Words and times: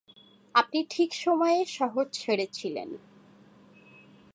আপনি 0.55 0.79
ঠিক 0.89 1.09
সময়ে 1.15 1.65
শহর 1.65 2.05
ছেড়েছিলেন। 2.11 2.89